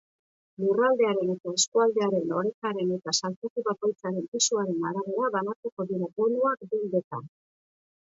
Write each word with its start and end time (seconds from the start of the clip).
Lurraldearen 0.61 1.29
eta 1.33 1.53
eskualdearen 1.59 2.33
orekaren 2.39 2.95
eta 2.97 3.15
saltoki 3.21 3.67
bakoitzaren 3.69 4.27
pisuaren 4.35 4.91
arabera 4.93 5.33
banatuko 5.39 5.91
dira 5.95 6.13
bonuak 6.19 6.69
dendetan. 6.75 7.35